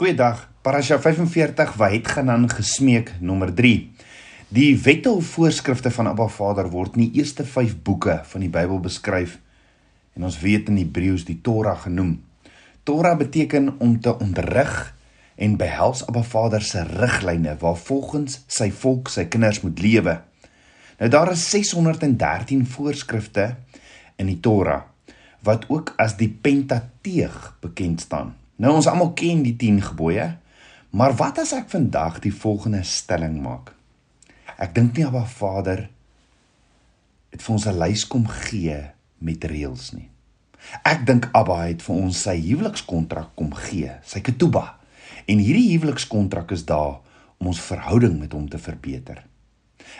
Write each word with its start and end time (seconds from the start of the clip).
Goeiedag. 0.00 0.46
Parasha 0.64 0.96
45 0.96 1.74
wat 1.76 1.90
het 1.92 2.06
gaan 2.08 2.26
dan 2.26 2.48
gesmeek 2.48 3.10
nommer 3.20 3.50
3. 3.54 3.90
Die 4.48 4.78
wette 4.80 5.10
of 5.10 5.26
voorskrifte 5.34 5.90
van 5.90 6.08
Abba 6.08 6.24
Vader 6.32 6.70
word 6.72 6.96
in 6.96 7.02
die 7.02 7.20
eerste 7.20 7.44
5 7.44 7.74
boeke 7.84 8.14
van 8.30 8.40
die 8.40 8.48
Bybel 8.48 8.80
beskryf 8.80 9.34
en 10.16 10.24
ons 10.24 10.40
weet 10.40 10.72
in 10.72 10.80
Hebreëus 10.80 11.26
die 11.28 11.36
Torah 11.44 11.76
genoem. 11.82 12.16
Torah 12.88 13.12
beteken 13.20 13.74
om 13.76 14.00
te 14.00 14.16
onderrig 14.16 14.72
en 15.36 15.60
behels 15.60 16.06
Abba 16.08 16.24
Vader 16.32 16.64
se 16.64 16.88
riglyne 16.88 17.58
waarvolgens 17.60 18.40
sy 18.48 18.72
volk, 18.72 19.12
sy 19.12 19.28
kinders 19.28 19.60
moet 19.60 19.84
lewe. 19.84 20.16
Nou 20.96 21.12
daar 21.12 21.36
is 21.36 21.44
613 21.52 22.64
voorskrifte 22.72 23.50
in 24.16 24.32
die 24.32 24.40
Torah 24.40 24.86
wat 25.44 25.68
ook 25.68 25.92
as 26.00 26.16
die 26.16 26.32
Pentateeg 26.32 27.58
bekend 27.60 28.08
staan. 28.08 28.39
Nou 28.60 28.74
ons 28.76 28.86
almal 28.90 29.14
ken 29.16 29.40
die 29.40 29.54
10 29.56 29.78
gebooie, 29.88 30.26
maar 30.92 31.14
wat 31.16 31.38
as 31.40 31.54
ek 31.56 31.70
vandag 31.72 32.18
die 32.20 32.32
volgende 32.34 32.82
stelling 32.84 33.38
maak? 33.40 33.70
Ek 34.60 34.74
dink 34.76 34.98
nie 34.98 35.06
Abba 35.06 35.22
Vader 35.24 35.86
het 37.32 37.40
vir 37.40 37.54
ons 37.54 37.64
'n 37.66 37.78
lys 37.80 38.04
kom 38.04 38.26
gee 38.28 38.76
met 39.18 39.44
reëls 39.44 39.94
nie. 39.96 40.10
Ek 40.84 41.06
dink 41.06 41.30
Abba 41.32 41.62
het 41.68 41.80
vir 41.82 41.96
ons 41.96 42.22
sy 42.22 42.36
huwelikskontrak 42.36 43.30
kom 43.34 43.54
gee, 43.54 43.96
sy 44.04 44.20
ketuba. 44.20 44.76
En 45.26 45.38
hierdie 45.38 45.78
huwelikskontrak 45.78 46.52
is 46.52 46.64
daar 46.64 47.00
om 47.38 47.46
ons 47.46 47.60
verhouding 47.60 48.20
met 48.20 48.32
hom 48.32 48.48
te 48.48 48.58
verbeter. 48.58 49.24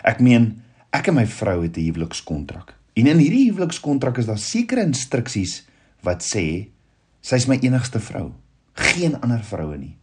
Ek 0.04 0.20
meen, 0.20 0.62
ek 0.92 1.08
en 1.08 1.14
my 1.14 1.26
vrou 1.26 1.62
het 1.62 1.76
'n 1.78 1.80
huwelikskontrak. 1.80 2.74
En 2.94 3.06
in 3.06 3.18
hierdie 3.18 3.50
huwelikskontrak 3.50 4.18
is 4.18 4.26
daar 4.26 4.38
sekere 4.38 4.82
instruksies 4.82 5.64
wat 6.02 6.22
sê 6.22 6.68
sy's 7.22 7.46
my 7.46 7.58
enigste 7.62 8.00
vrou 8.00 8.32
geen 8.80 9.20
ander 9.20 9.42
vroue 9.44 9.76
nie. 9.78 9.96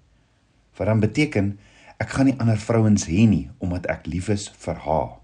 Wat 0.78 0.88
dan 0.88 1.00
beteken 1.00 1.60
ek 1.98 2.10
gaan 2.14 2.30
nie 2.30 2.38
ander 2.38 2.60
vrouens 2.62 3.08
hê 3.10 3.26
nie 3.30 3.50
omdat 3.58 3.88
ek 3.90 4.06
lief 4.06 4.30
is 4.30 4.48
vir 4.64 4.78
haar. 4.86 5.18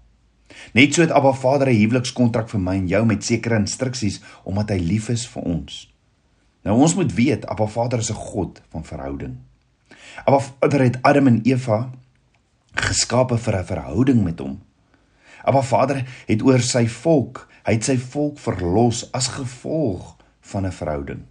Net 0.74 0.94
so 0.94 1.02
het 1.02 1.14
Abba 1.14 1.32
Vader 1.32 1.68
'n 1.68 1.80
huwelikskontrak 1.80 2.48
vir 2.48 2.60
my 2.60 2.76
en 2.76 2.88
jou 2.88 3.04
met 3.06 3.24
sekere 3.24 3.56
instruksies 3.56 4.20
omdat 4.44 4.70
hy 4.70 4.78
lief 4.78 5.08
is 5.08 5.26
vir 5.26 5.42
ons. 5.42 5.94
Nou 6.64 6.80
ons 6.80 6.94
moet 6.94 7.14
weet 7.14 7.46
Abba 7.46 7.66
Vader 7.66 7.98
is 7.98 8.10
'n 8.10 8.14
God 8.14 8.62
van 8.68 8.84
verhouding. 8.84 9.36
Abba 10.24 10.38
Vader 10.38 10.80
het 10.80 10.98
Adam 11.02 11.26
en 11.26 11.40
Eva 11.42 11.90
geskape 12.74 13.38
vir 13.38 13.58
'n 13.58 13.64
verhouding 13.64 14.24
met 14.24 14.38
hom. 14.38 14.62
Abba 15.44 15.62
Vader 15.62 16.04
het 16.26 16.42
oor 16.42 16.60
sy 16.60 16.86
volk, 16.88 17.48
hy 17.64 17.72
het 17.72 17.84
sy 17.84 17.98
volk 17.98 18.38
verlos 18.38 19.12
as 19.12 19.26
gevolg 19.26 20.16
van 20.40 20.66
'n 20.66 20.72
verhouding. 20.72 21.22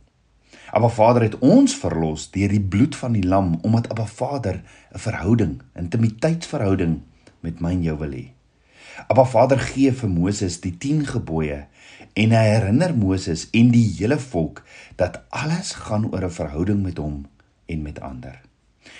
Abba 0.73 0.89
Vader 0.89 1.21
het 1.21 1.35
ons 1.45 1.75
verlos 1.77 2.23
deur 2.33 2.49
die 2.49 2.61
bloed 2.61 2.95
van 2.97 3.13
die 3.13 3.21
lam 3.21 3.51
omdat 3.61 3.91
Abba 3.93 4.07
Vader 4.09 4.55
'n 4.93 4.99
verhouding, 4.99 5.61
intimiteitsverhouding 5.77 7.01
met 7.39 7.59
my 7.61 7.71
en 7.71 7.83
jou 7.83 7.97
wil 7.97 8.09
hê. 8.09 8.31
Abba 9.07 9.25
Vader 9.25 9.59
gee 9.59 9.91
vir 9.91 10.09
Moses 10.09 10.59
die 10.61 10.73
10 10.77 11.05
gebooie 11.05 11.67
en 12.13 12.31
hy 12.31 12.45
herinner 12.49 12.97
Moses 12.97 13.49
en 13.51 13.69
die 13.69 13.85
hele 13.99 14.17
volk 14.17 14.63
dat 14.95 15.21
alles 15.29 15.71
gaan 15.73 16.09
oor 16.11 16.25
'n 16.25 16.37
verhouding 16.41 16.81
met 16.83 16.97
hom 16.97 17.25
en 17.65 17.81
met 17.81 18.01
ander. 18.01 18.41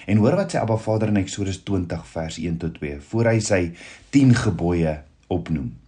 En 0.05 0.17
hoor 0.17 0.35
wat 0.35 0.53
sê 0.53 0.59
Abba 0.59 0.77
Vader 0.77 1.07
in 1.07 1.17
Eksodus 1.17 1.63
20 1.63 2.05
vers 2.05 2.37
1 2.37 2.57
tot 2.57 2.73
2 2.73 2.99
voor 2.99 3.25
hy 3.25 3.39
sy 3.39 3.73
10 4.09 4.35
gebooie 4.35 5.01
opnoem. 5.27 5.82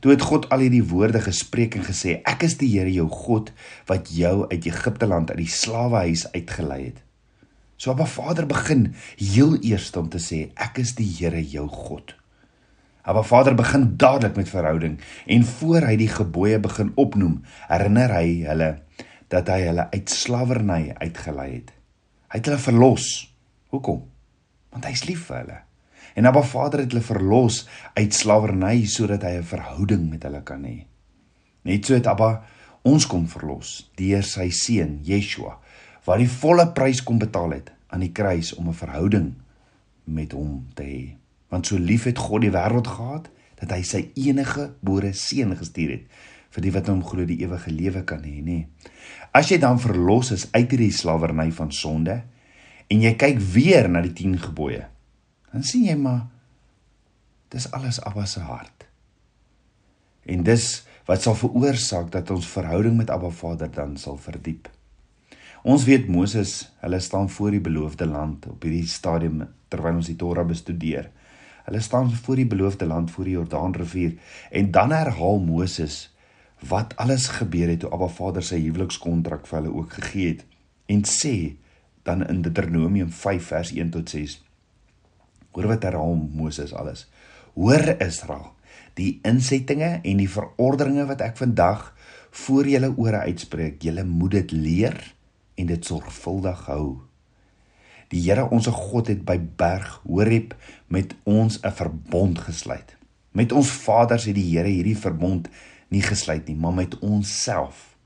Toe 0.00 0.12
het 0.12 0.22
God 0.22 0.48
al 0.52 0.66
hierdie 0.66 0.84
woorde 0.84 1.20
gespreek 1.24 1.78
en 1.78 1.86
gesê: 1.86 2.20
Ek 2.28 2.44
is 2.46 2.58
die 2.60 2.68
Here 2.74 2.92
jou 2.92 3.08
God 3.12 3.52
wat 3.88 4.12
jou 4.12 4.44
uit 4.50 4.68
Egipte 4.68 5.08
land 5.08 5.30
uit 5.32 5.40
die 5.40 5.50
slawehuis 5.50 6.26
uitgelei 6.34 6.82
het. 6.84 7.02
So 7.76 7.92
Abba 7.92 8.06
Vader 8.08 8.46
begin 8.48 8.94
heel 9.16 9.56
eers 9.62 9.90
om 9.96 10.08
te 10.12 10.20
sê: 10.22 10.46
Ek 10.54 10.80
is 10.82 10.94
die 10.98 11.08
Here 11.18 11.42
jou 11.42 11.68
God. 11.68 12.14
Abba 13.06 13.22
Vader 13.22 13.54
begin 13.54 13.92
dadelik 13.96 14.36
met 14.36 14.50
verhouding 14.50 14.98
en 15.26 15.44
voor 15.46 15.86
hy 15.86 15.94
die 16.00 16.10
gebooie 16.10 16.58
begin 16.58 16.90
opnoem, 16.98 17.38
herinner 17.68 18.10
hy 18.16 18.42
hulle 18.48 18.70
dat 19.30 19.48
hy 19.50 19.60
hulle 19.68 19.86
uit 19.92 20.10
slawerny 20.10 20.90
uitgelei 20.98 21.50
het. 21.52 21.70
Hy 22.32 22.40
het 22.40 22.50
hulle 22.50 22.62
verlos. 22.62 23.06
Hoekom? 23.74 24.02
Want 24.74 24.90
hy's 24.90 25.06
lief 25.06 25.28
vir 25.30 25.42
hulle. 25.42 25.65
En 26.16 26.24
Abba 26.24 26.40
Vader 26.42 26.80
het 26.80 26.94
hulle 26.94 27.04
verlos 27.04 27.66
uit 27.92 28.14
slawerny 28.14 28.86
sodat 28.88 29.22
hy 29.22 29.36
'n 29.36 29.44
verhouding 29.44 30.08
met 30.10 30.22
hulle 30.24 30.42
kan 30.42 30.62
hê. 30.64 30.86
Net 31.62 31.84
so 31.84 31.94
het 31.94 32.06
Abba 32.06 32.42
ons 32.82 33.06
kom 33.06 33.26
verlos 33.28 33.90
deur 33.94 34.22
sy 34.22 34.48
seun 34.50 35.00
Yeshua 35.02 35.58
wat 36.06 36.18
die 36.18 36.30
volle 36.30 36.72
prys 36.72 37.02
kom 37.02 37.18
betaal 37.18 37.50
het 37.50 37.72
aan 37.92 38.00
die 38.00 38.12
kruis 38.12 38.54
om 38.54 38.68
'n 38.68 38.80
verhouding 38.80 39.34
met 40.04 40.32
hom 40.32 40.66
te 40.74 40.82
hê. 40.82 41.16
Want 41.48 41.66
so 41.66 41.76
lief 41.76 42.04
het 42.04 42.18
God 42.18 42.40
die 42.40 42.50
wêreld 42.50 42.86
gehad 42.86 43.28
dat 43.60 43.70
hy 43.70 43.82
sy 43.82 44.10
enige 44.14 44.72
gebore 44.80 45.12
seun 45.12 45.56
gestuur 45.56 45.90
het 45.90 46.04
vir 46.50 46.62
die 46.62 46.72
wat 46.72 46.86
hom 46.86 47.04
glo 47.04 47.24
die 47.24 47.42
ewige 47.44 47.70
lewe 47.70 48.04
kan 48.04 48.22
hê, 48.22 48.40
nê. 48.42 48.66
As 49.32 49.48
jy 49.48 49.58
dan 49.58 49.78
verlos 49.78 50.30
is 50.30 50.48
uit 50.52 50.70
hierdie 50.70 50.92
slawerny 50.92 51.52
van 51.52 51.72
sonde 51.72 52.22
en 52.88 53.00
jy 53.00 53.14
kyk 53.14 53.38
weer 53.38 53.88
na 53.88 54.00
die 54.00 54.12
10 54.12 54.38
gebooie 54.38 54.95
dan 55.56 55.64
sien 55.64 55.86
jy 55.88 55.94
maar 55.96 56.26
dis 57.54 57.64
alles 57.72 57.96
Abba 58.04 58.26
se 58.28 58.42
hart. 58.44 58.84
En 60.28 60.42
dis 60.44 60.66
wat 61.08 61.22
sal 61.24 61.38
veroorsaak 61.38 62.10
dat 62.12 62.30
ons 62.34 62.48
verhouding 62.52 62.98
met 62.98 63.10
Abba 63.14 63.30
Vader 63.32 63.70
dan 63.72 63.94
sal 63.96 64.18
verdiep. 64.20 64.68
Ons 65.64 65.86
weet 65.88 66.10
Moses, 66.12 66.68
hulle 66.82 67.00
staan 67.00 67.30
voor 67.32 67.56
die 67.56 67.62
beloofde 67.62 68.06
land 68.10 68.44
op 68.52 68.66
hierdie 68.68 68.84
stadium 68.90 69.46
terwyl 69.72 70.02
ons 70.02 70.12
die 70.12 70.18
Torah 70.20 70.44
bestudeer. 70.46 71.08
Hulle 71.64 71.80
staan 71.80 72.12
voor 72.12 72.42
die 72.42 72.48
beloofde 72.52 72.86
land 72.86 73.10
voor 73.14 73.24
die 73.24 73.38
Jordaanrivier 73.38 74.18
en 74.50 74.70
dan 74.76 74.92
herhaal 74.92 75.40
Moses 75.40 76.02
wat 76.68 76.92
alles 77.00 77.30
gebeur 77.38 77.72
het 77.72 77.80
toe 77.86 77.94
Abba 77.96 78.12
Vader 78.12 78.44
sy 78.44 78.60
huwelikskontrak 78.66 79.48
vir 79.48 79.62
hulle 79.62 79.72
ook 79.72 80.02
gegee 80.02 80.34
het 80.34 80.44
en 80.92 81.06
sê 81.08 81.36
dan 82.04 82.26
in 82.28 82.44
Deuteronomium 82.44 83.08
5 83.08 83.54
vers 83.54 83.72
1 83.72 83.96
tot 83.96 84.12
6 84.12 84.42
Hoor 85.56 85.70
wat 85.72 85.86
herhaal 85.88 86.18
Moses 86.36 86.74
alles. 86.76 87.06
Hoor 87.56 87.94
Israel, 88.04 88.50
die 89.00 89.16
insettinge 89.24 90.02
en 90.04 90.20
die 90.20 90.28
verordeninge 90.28 91.06
wat 91.08 91.24
ek 91.24 91.38
vandag 91.40 91.94
voor 92.44 92.68
julle 92.68 92.90
ore 93.00 93.22
uitspreek, 93.24 93.80
julle 93.80 94.04
moet 94.04 94.36
dit 94.36 94.52
leer 94.52 94.98
en 95.56 95.70
dit 95.72 95.88
sorgvuldig 95.88 96.60
hou. 96.68 97.00
Die 98.12 98.20
Here 98.20 98.44
ons 98.52 98.68
God 98.68 99.08
het 99.08 99.24
by 99.24 99.38
berg 99.40 99.96
Horeb 100.04 100.52
met 100.92 101.16
ons 101.24 101.58
'n 101.64 101.72
verbond 101.72 102.38
gesluit. 102.38 102.92
Met 103.32 103.52
ons 103.52 103.70
vaders 103.70 104.28
het 104.28 104.36
die 104.36 104.50
Here 104.52 104.68
hierdie 104.68 104.96
verbond 104.96 105.48
nie 105.88 106.02
gesluit 106.02 106.46
nie, 106.48 106.56
maar 106.56 106.74
met 106.74 106.98
ons 106.98 107.42
self. 107.42 107.96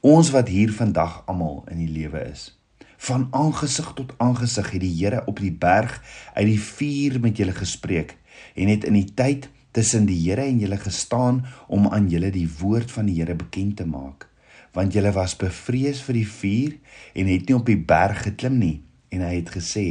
Ons 0.00 0.30
wat 0.30 0.48
hier 0.48 0.72
vandag 0.72 1.22
almal 1.26 1.64
in 1.66 1.78
die 1.78 1.90
lewe 1.90 2.30
is 2.30 2.61
van 3.02 3.26
aangesig 3.34 3.88
tot 3.98 4.12
aangesig 4.22 4.68
het 4.76 4.82
die 4.84 4.92
Here 4.94 5.24
op 5.26 5.40
die 5.42 5.52
berg 5.52 5.96
uit 6.34 6.46
die 6.46 6.60
vuur 6.60 7.18
met 7.20 7.40
julle 7.40 7.54
gespreek 7.56 8.14
en 8.54 8.70
het 8.70 8.84
in 8.86 8.94
die 8.94 9.08
tyd 9.18 9.48
tussen 9.74 10.06
die 10.06 10.18
Here 10.20 10.44
en 10.46 10.60
julle 10.62 10.78
gestaan 10.78 11.42
om 11.66 11.88
aan 11.88 12.06
julle 12.12 12.30
die 12.30 12.46
woord 12.60 12.92
van 12.94 13.08
die 13.10 13.18
Here 13.18 13.34
bekend 13.34 13.80
te 13.80 13.86
maak. 13.88 14.28
Want 14.72 14.94
julle 14.94 15.10
was 15.16 15.34
bevrees 15.36 16.02
vir 16.06 16.20
die 16.20 16.28
vuur 16.28 16.76
en 17.18 17.32
het 17.32 17.48
nie 17.48 17.56
op 17.56 17.66
die 17.66 17.80
berg 17.80 18.22
geklim 18.28 18.60
nie 18.60 18.76
en 19.12 19.24
hy 19.26 19.34
het 19.40 19.50
gesê 19.56 19.86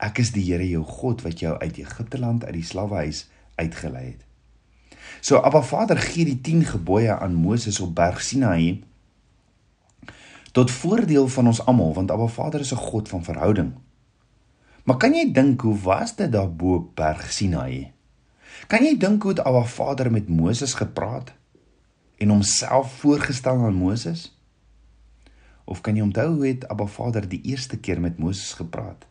ek 0.00 0.20
is 0.20 0.34
die 0.36 0.44
Here 0.50 0.66
jou 0.68 0.84
God 0.84 1.24
wat 1.24 1.40
jou 1.40 1.56
uit 1.56 1.80
Egipte 1.80 2.20
land 2.20 2.44
uit 2.44 2.58
die 2.58 2.66
slawehuis 2.66 3.24
uitgelei 3.56 4.04
het. 4.10 4.26
So 5.24 5.40
Abba 5.40 5.62
Vader 5.64 5.98
gee 6.00 6.28
die 6.28 6.40
10 6.44 6.64
gebooie 6.76 7.16
aan 7.16 7.40
Moses 7.40 7.80
op 7.80 7.96
berg 7.96 8.20
Sinaï 8.24 8.82
tot 10.52 10.70
voordeel 10.70 11.28
van 11.28 11.46
ons 11.46 11.62
almal 11.66 11.94
want 11.94 12.10
Abba 12.10 12.26
Vader 12.26 12.60
is 12.60 12.72
'n 12.72 12.76
God 12.90 13.08
van 13.08 13.24
verhouding. 13.24 13.72
Maar 14.84 14.96
kan 14.96 15.14
jy 15.14 15.32
dink 15.32 15.60
hoe 15.60 15.78
was 15.78 16.16
dit 16.16 16.32
daar 16.32 16.52
bo 16.52 16.74
op 16.74 16.94
Berg 16.94 17.32
Sinaï? 17.32 17.92
Kan 18.66 18.84
jy 18.84 18.96
dink 18.96 19.22
hoe 19.22 19.30
het 19.30 19.44
Abba 19.44 19.64
Vader 19.64 20.10
met 20.10 20.28
Moses 20.28 20.74
gepraat 20.74 21.32
en 22.18 22.28
homself 22.28 22.92
voorgestel 22.92 23.64
aan 23.64 23.74
Moses? 23.74 24.38
Of 25.64 25.80
kan 25.80 25.96
jy 25.96 26.02
onthou 26.02 26.34
hoe 26.34 26.46
het 26.46 26.68
Abba 26.68 26.86
Vader 26.86 27.28
die 27.28 27.40
eerste 27.42 27.78
keer 27.78 28.00
met 28.00 28.18
Moses 28.18 28.52
gepraat? 28.52 29.06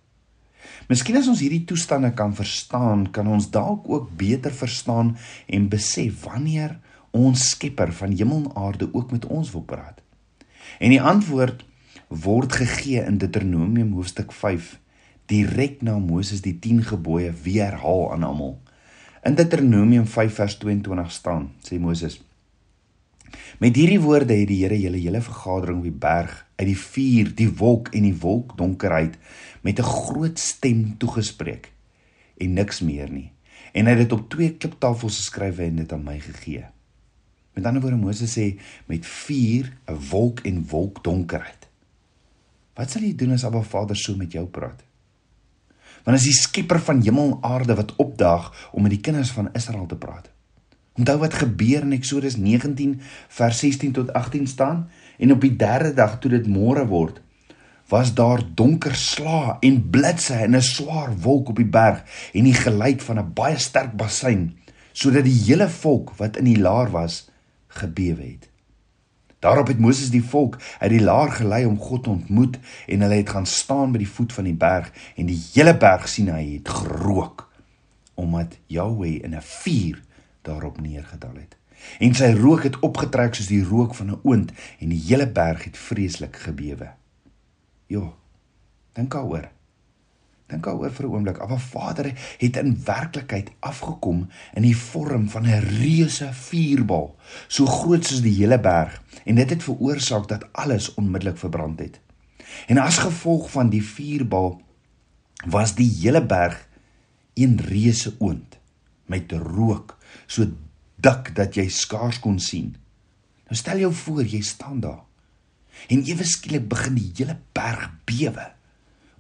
Miskien 0.90 1.18
as 1.18 1.28
ons 1.31 1.40
hierdie 1.40 1.64
toestande 1.66 2.12
kan 2.14 2.36
verstaan, 2.36 3.12
kan 3.12 3.28
ons 3.28 3.50
dalk 3.54 3.88
ook 3.90 4.10
beter 4.19 4.52
verstaan 4.52 5.16
en 5.48 5.69
besef 5.72 6.24
wanneer 6.24 6.80
ons 7.16 7.50
Skepper 7.50 7.94
van 7.94 8.12
hemel 8.12 8.44
en 8.44 8.56
aarde 8.56 8.90
ook 8.94 9.12
met 9.12 9.25
ons 9.25 9.52
wil 9.52 9.64
praat. 9.64 10.02
En 10.77 10.94
die 10.94 11.01
antwoord 11.01 11.66
word 12.07 12.54
gegee 12.54 13.01
in 13.06 13.18
Deuteronomium 13.18 13.94
hoofstuk 13.94 14.31
5 14.31 14.77
direk 15.30 15.81
na 15.86 15.98
Moses 16.01 16.42
die 16.42 16.56
10 16.60 16.83
gebooie 16.94 17.33
weer 17.44 17.69
herhaal 17.69 18.12
aan 18.13 18.24
almal. 18.24 18.57
In 19.25 19.36
Deuteronomium 19.36 20.07
5 20.07 20.33
vers 20.33 20.57
22 20.57 21.12
staan, 21.12 21.51
sê 21.66 21.80
Moses: 21.80 22.21
Met 23.60 23.75
hierdie 23.75 24.00
woorde 24.01 24.33
het 24.33 24.48
die 24.50 24.62
Here 24.63 24.77
julle 24.80 25.01
hele 25.01 25.21
vergadering 25.21 25.81
op 25.81 25.89
die 25.89 26.00
berg 26.06 26.33
uit 26.56 26.68
die 26.69 26.77
vuur, 26.77 27.33
die 27.36 27.50
wolk 27.60 27.92
en 27.94 28.07
die 28.07 28.16
wolkdonkerheid 28.16 29.18
met 29.62 29.80
'n 29.80 29.83
groot 29.83 30.39
stem 30.39 30.98
toegespreek 30.98 31.71
en 32.38 32.54
niks 32.54 32.81
meer 32.81 33.12
nie. 33.12 33.31
En 33.74 33.86
hy 33.86 33.92
het 33.92 34.10
dit 34.10 34.12
op 34.12 34.30
twee 34.30 34.57
kliptafels 34.57 35.18
geskryf 35.18 35.60
en 35.60 35.75
dit 35.75 35.94
aan 35.94 36.04
my 36.04 36.19
gegee. 36.19 36.66
Met 37.54 37.66
ander 37.66 37.81
woorde 37.81 37.98
Moses 37.98 38.38
sê 38.38 38.60
met 38.86 39.06
vuur, 39.06 39.74
'n 39.88 40.00
wolk 40.10 40.40
en 40.40 40.68
wolkdonkerheid. 40.68 41.68
Wat 42.75 42.92
sal 42.92 43.01
jy 43.01 43.16
doen 43.16 43.31
as 43.31 43.44
Abba 43.44 43.62
Vader 43.62 43.96
so 43.96 44.16
met 44.16 44.31
jou 44.31 44.46
praat? 44.46 44.84
Want 46.04 46.18
as 46.18 46.24
die 46.24 46.34
skepper 46.34 46.80
van 46.80 47.01
hemel 47.01 47.31
en 47.31 47.44
aarde 47.44 47.75
wat 47.75 47.96
opdaag 47.96 48.69
om 48.72 48.81
met 48.81 48.92
die 48.92 49.01
kinders 49.01 49.31
van 49.31 49.50
Israel 49.54 49.86
te 49.86 49.96
praat. 49.96 50.30
Onthou 50.94 51.18
wat 51.18 51.34
gebeur 51.34 51.81
in 51.81 51.92
Eksodus 51.92 52.36
19 52.36 53.01
vers 53.28 53.60
16 53.60 53.92
tot 53.92 54.13
18 54.13 54.48
staan 54.48 54.90
en 55.18 55.31
op 55.31 55.42
die 55.42 55.56
derde 55.56 55.94
dag 55.94 56.19
toe 56.19 56.31
dit 56.31 56.48
môre 56.48 56.86
word 56.88 57.22
was 57.90 58.13
daar 58.13 58.42
donker 58.56 58.95
sla 58.95 59.57
en 59.66 59.90
blitse 59.90 60.34
en 60.34 60.56
'n 60.56 60.62
swaar 60.62 61.18
wolk 61.18 61.50
op 61.50 61.56
die 61.56 61.66
berg 61.66 62.04
en 62.34 62.44
die 62.44 62.54
geluid 62.54 63.04
van 63.04 63.19
'n 63.19 63.34
baie 63.34 63.57
sterk 63.57 63.94
bassein 63.98 64.57
sodat 64.94 65.24
die 65.24 65.44
hele 65.48 65.69
volk 65.69 66.16
wat 66.18 66.38
in 66.38 66.45
die 66.45 66.60
laar 66.60 66.92
was 66.92 67.29
gebewe 67.69 68.24
het. 68.24 68.50
Daarop 69.39 69.68
het 69.68 69.80
Moses 69.80 70.10
die 70.12 70.24
volk 70.24 70.57
uit 70.80 70.92
die 70.92 71.04
laar 71.04 71.31
gelei 71.31 71.66
om 71.66 71.80
God 71.80 72.04
te 72.04 72.10
ontmoet 72.10 72.57
en 72.88 73.01
hulle 73.01 73.21
het 73.21 73.30
gaan 73.30 73.45
staan 73.45 73.92
by 73.92 74.01
die 74.01 74.10
voet 74.10 74.33
van 74.33 74.50
die 74.50 74.57
berg 74.57 74.92
en 75.16 75.30
die 75.30 75.39
hele 75.54 75.77
berg 75.77 76.10
sien 76.12 76.27
hy 76.33 76.44
het 76.57 76.69
gerook 76.69 77.48
omdat 78.19 78.57
Jahweh 78.68 79.24
in 79.24 79.36
'n 79.36 79.42
vuur 79.42 80.01
daarop 80.42 80.81
neergedaal 80.81 81.36
het. 81.36 81.56
En 82.00 82.16
sy 82.16 82.33
rook 82.36 82.63
het 82.63 82.80
opgetrek 82.80 83.36
soos 83.36 83.48
die 83.48 83.63
rook 83.63 83.95
van 83.95 84.12
'n 84.12 84.19
oond 84.24 84.51
en 84.80 84.89
die 84.89 85.04
hele 85.07 85.27
berg 85.27 85.63
het 85.63 85.77
vreeslik 85.77 86.36
gebewe. 86.36 86.92
Jo. 87.88 88.18
Dink 88.94 89.12
daaroor. 89.12 89.50
Dink 90.50 90.66
daaroor 90.66 90.92
vir 90.92 91.06
'n 91.06 91.13
oomblik. 91.13 91.40
Aba 91.40 91.57
Vader 91.57 92.13
het 92.38 92.57
in 92.57 92.78
werklikheid 92.86 93.51
afgekom 93.60 94.28
in 94.54 94.63
die 94.63 94.78
vorm 94.78 95.30
van 95.30 95.46
'n 95.46 95.62
reuse 95.81 96.30
vuurbal, 96.34 97.16
so 97.48 97.66
groot 97.66 98.06
soos 98.06 98.22
die 98.22 98.34
hele 98.34 98.60
berg, 98.60 99.01
en 99.25 99.36
dit 99.36 99.50
het 99.50 99.63
veroorsaak 99.63 100.28
dat 100.28 100.48
alles 100.51 100.94
onmiddellik 100.94 101.38
verbrand 101.38 101.80
het. 101.80 102.00
En 102.68 102.78
as 102.78 102.98
gevolg 102.98 103.51
van 103.51 103.69
die 103.69 103.84
vuurbal 103.84 104.62
was 105.46 105.75
die 105.75 105.90
hele 106.01 106.25
berg 106.25 106.68
een 107.34 107.60
reuse 107.60 108.16
oond 108.19 108.57
met 109.06 109.31
rook 109.31 109.98
so 110.28 110.45
dik 110.95 111.36
dat 111.36 111.56
jy 111.56 111.69
skaars 111.69 112.19
kon 112.19 112.40
sien. 112.40 112.75
Nou 113.48 113.56
stel 113.56 113.78
jou 113.78 113.94
voor 113.94 114.25
jy 114.25 114.42
staan 114.42 114.80
daar. 114.80 115.04
En 115.88 116.04
ewe 116.04 116.24
skielik 116.24 116.68
begin 116.68 116.95
die 116.95 117.12
hele 117.18 117.38
berg 117.56 117.90
bewe 118.06 118.59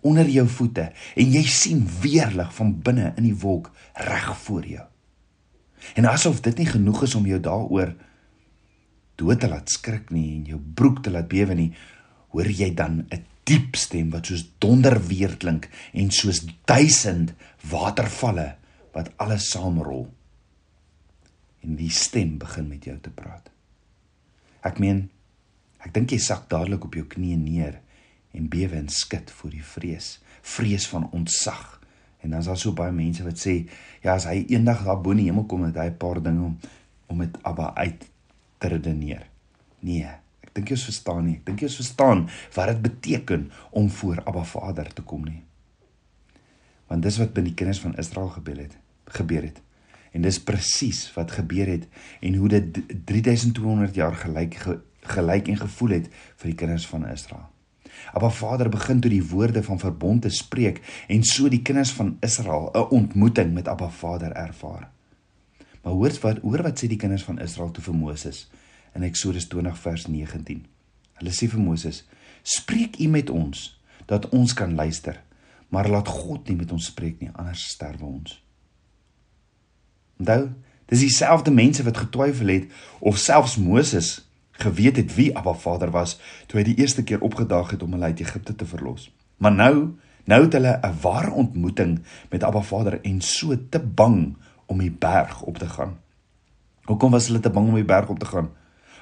onder 0.01 0.29
jou 0.29 0.47
voete 0.47 0.89
en 1.15 1.33
jy 1.33 1.43
sien 1.43 1.83
weerlig 2.01 2.53
van 2.55 2.75
binne 2.83 3.13
in 3.17 3.23
die 3.23 3.37
wolk 3.41 3.71
reg 3.93 4.37
voor 4.45 4.65
jou. 4.65 4.85
En 5.95 6.09
asof 6.09 6.41
dit 6.45 6.57
nie 6.57 6.69
genoeg 6.69 7.03
is 7.07 7.15
om 7.15 7.27
jou 7.27 7.39
daaroor 7.39 7.95
dood 9.19 9.39
te 9.39 9.49
laat 9.51 9.71
skrik 9.71 10.11
nie 10.15 10.37
en 10.37 10.45
jou 10.53 10.59
broek 10.59 11.03
te 11.03 11.11
laat 11.11 11.27
bewe 11.31 11.55
nie, 11.55 11.73
hoor 12.31 12.47
jy 12.47 12.73
dan 12.75 13.05
'n 13.09 13.25
diep 13.43 13.75
stem 13.75 14.09
wat 14.13 14.29
soos 14.29 14.45
donder 14.59 14.99
weer 15.07 15.35
klink 15.37 15.69
en 15.93 16.11
soos 16.11 16.45
duisend 16.65 17.33
watervalle 17.69 18.55
wat 18.93 19.11
alles 19.17 19.49
saamrol 19.49 20.07
en 21.61 21.75
die 21.75 21.89
stem 21.89 22.37
begin 22.37 22.67
met 22.69 22.85
jou 22.85 22.97
te 22.99 23.09
praat. 23.09 23.49
Ek 24.63 24.79
meen, 24.79 25.09
ek 25.79 25.93
dink 25.93 26.11
jy 26.11 26.19
sak 26.19 26.49
dadelik 26.49 26.85
op 26.85 26.95
jou 26.95 27.05
knieë 27.05 27.37
neer 27.37 27.79
en 28.31 28.49
bewe 28.49 28.75
en 28.75 28.89
skud 28.89 29.31
voor 29.31 29.49
die 29.49 29.63
vrees, 29.63 30.19
vrees 30.41 30.87
van 30.87 31.09
ontsag. 31.11 31.79
En 32.19 32.29
dan 32.29 32.39
is 32.39 32.45
daar 32.45 32.57
so 32.57 32.75
baie 32.75 32.91
mense 32.91 33.23
wat 33.23 33.39
sê, 33.39 33.63
ja, 34.03 34.13
as 34.13 34.27
hy 34.29 34.43
eendag 34.51 34.83
daar 34.85 34.99
bo 35.01 35.15
in 35.15 35.23
die 35.23 35.29
hemel 35.29 35.47
kom 35.49 35.63
met 35.65 35.75
hy 35.79 35.89
'n 35.89 35.97
paar 35.97 36.21
dinge 36.21 36.43
om 36.43 36.59
om 37.09 37.17
met 37.17 37.37
Abba 37.41 37.73
uit 37.75 38.05
te 38.57 38.67
redeneer. 38.67 39.25
Nee, 39.79 40.05
ek 40.45 40.53
dink 40.53 40.69
jy 40.69 40.77
is 40.77 40.85
verstaan 40.85 41.25
nie. 41.25 41.37
Ek 41.39 41.45
dink 41.45 41.63
jy 41.63 41.69
is 41.71 41.79
verstaan 41.79 42.27
wat 42.53 42.67
dit 42.67 42.81
beteken 42.85 43.51
om 43.71 43.89
voor 43.89 44.21
Abba 44.25 44.43
Vader 44.43 44.93
te 44.93 45.01
kom 45.01 45.25
nie. 45.25 45.41
Want 46.87 47.05
dis 47.05 47.17
wat 47.21 47.33
by 47.33 47.41
die 47.41 47.53
kinders 47.57 47.81
van 47.81 47.97
Israel 47.97 48.29
gebeur 48.29 48.57
het. 48.57 48.77
Gebeur 49.05 49.43
het. 49.49 49.61
En 50.13 50.21
dis 50.21 50.41
presies 50.41 51.03
wat 51.13 51.31
gebeur 51.37 51.69
het 51.69 51.85
en 52.25 52.35
hoe 52.35 52.49
dit 52.49 52.79
3200 53.05 53.95
jaar 53.95 54.15
gelyk 54.15 54.57
gelyk 55.09 55.47
en 55.47 55.57
gevoel 55.57 55.89
het 55.89 56.09
vir 56.11 56.51
die 56.51 56.57
kinders 56.57 56.85
van 56.89 57.07
Israel. 57.09 57.47
Maar 58.13 58.31
Vader 58.31 58.69
begin 58.69 58.99
toe 58.99 59.11
die 59.11 59.25
woorde 59.25 59.63
van 59.63 59.79
verbond 59.79 60.21
te 60.21 60.29
spreek 60.29 60.81
en 61.07 61.23
so 61.23 61.49
die 61.49 61.61
kinders 61.61 61.91
van 61.91 62.17
Israel 62.19 62.69
'n 62.73 62.89
ontmoeting 62.89 63.53
met 63.53 63.67
Abba 63.67 63.89
Vader 63.89 64.31
ervaar. 64.31 64.89
Maar 65.83 65.93
hoor 65.93 66.17
wat 66.21 66.37
hoor 66.39 66.61
wat 66.61 66.83
sê 66.83 66.87
die 66.87 66.97
kinders 66.97 67.23
van 67.23 67.39
Israel 67.39 67.71
toe 67.71 67.83
vir 67.83 67.95
Moses 67.95 68.49
in 68.95 69.03
Eksodus 69.03 69.47
20 69.47 69.77
vers 69.77 70.07
19. 70.07 70.65
Hulle 71.13 71.31
sê 71.31 71.49
vir 71.49 71.59
Moses: 71.59 72.07
"Spreek 72.43 72.99
U 72.99 73.07
met 73.07 73.29
ons 73.29 73.81
dat 74.05 74.29
ons 74.29 74.53
kan 74.53 74.75
luister, 74.75 75.23
maar 75.67 75.89
laat 75.89 76.07
God 76.07 76.47
nie 76.47 76.55
met 76.55 76.71
ons 76.71 76.85
spreek 76.85 77.19
nie, 77.19 77.29
anders 77.33 77.63
sterwe 77.69 78.05
ons." 78.05 78.43
Onthou, 80.19 80.49
dis 80.85 80.99
dieselfde 80.99 81.51
mense 81.51 81.83
wat 81.83 81.97
getwyfel 81.97 82.47
het 82.47 82.71
of 82.99 83.17
selfs 83.17 83.57
Moses 83.57 84.28
geweet 84.59 84.95
het 84.95 85.15
wie 85.15 85.31
Abba 85.37 85.53
Vader 85.53 85.91
was 85.91 86.17
toe 86.47 86.59
hy 86.59 86.65
die 86.71 86.77
eerste 86.81 87.03
keer 87.03 87.21
opgedaag 87.25 87.71
het 87.75 87.83
om 87.83 87.95
hulle 87.95 88.11
uit 88.11 88.19
Egipte 88.19 88.55
te 88.55 88.65
verlos. 88.65 89.09
Maar 89.37 89.55
nou, 89.55 89.75
nou 90.23 90.41
het 90.43 90.53
hulle 90.53 90.79
'n 90.83 90.99
ware 91.01 91.31
ontmoeting 91.31 91.99
met 92.29 92.43
Abba 92.43 92.61
Vader 92.61 93.01
en 93.01 93.21
so 93.21 93.55
te 93.69 93.79
bang 93.79 94.35
om 94.65 94.77
die 94.77 94.91
berg 94.91 95.41
op 95.41 95.57
te 95.57 95.69
gaan. 95.69 95.97
Hoekom 96.83 97.11
was 97.11 97.27
hulle 97.27 97.39
te 97.39 97.49
bang 97.49 97.67
om 97.67 97.75
die 97.75 97.85
berg 97.85 98.09
op 98.09 98.19
te 98.19 98.25
gaan? 98.25 98.49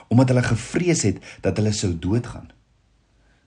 Omdat 0.08 0.28
hulle 0.28 0.44
gevrees 0.44 1.02
het 1.02 1.38
dat 1.42 1.58
hulle 1.58 1.72
sou 1.72 2.00
doodgaan. 2.00 2.50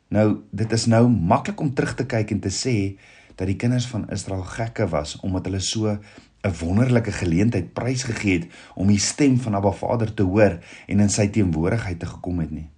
Nou, 0.09 0.37
dit 0.51 0.73
is 0.73 0.87
nou 0.87 1.09
maklik 1.09 1.61
om 1.61 1.75
terug 1.75 1.95
te 1.95 2.07
kyk 2.07 2.31
en 2.31 2.41
te 2.41 2.51
sê 2.51 2.99
dat 3.37 3.47
die 3.47 3.57
kinders 3.57 3.87
van 3.87 4.09
Israel 4.11 4.43
gekke 4.43 4.89
was 4.89 5.17
omdat 5.21 5.45
hulle 5.45 5.61
so 5.61 5.99
'n 6.43 6.55
wonderlike 6.61 7.13
geleentheid 7.13 7.73
prysgegee 7.73 8.39
het 8.39 8.47
om 8.75 8.87
die 8.87 8.99
stem 8.99 9.41
van 9.41 9.55
Abba 9.55 9.73
Vader 9.73 10.15
te 10.15 10.23
hoor 10.23 10.59
en 10.87 11.01
in 11.01 11.11
sy 11.11 11.29
teenwoordigheid 11.29 11.99
te 11.99 12.07
gekom 12.07 12.39
het 12.41 12.51
nie. 12.51 12.69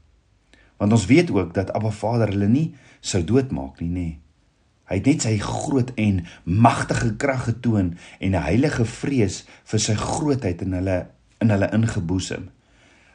Want 0.77 0.93
ons 0.93 1.07
weet 1.07 1.31
ook 1.31 1.55
dat 1.55 1.73
Abba 1.73 1.91
Vader 1.91 2.29
hulle 2.29 2.49
nie 2.49 2.75
sou 3.01 3.25
doodmaak 3.25 3.81
nie, 3.81 3.89
nê. 3.89 4.09
Hy 4.91 4.99
het 4.99 5.07
net 5.07 5.23
sy 5.23 5.37
groot 5.39 5.93
en 5.95 6.25
magtige 6.45 7.15
krag 7.17 7.45
getoon 7.45 7.95
en 8.19 8.31
'n 8.35 8.43
heilige 8.43 8.85
vrees 8.85 9.45
vir 9.65 9.81
sy 9.81 9.95
grootheid 9.95 10.63
in 10.63 10.73
hulle 10.73 11.07
in 11.41 11.51
hulle 11.51 11.71
ingeboesem. 11.73 12.51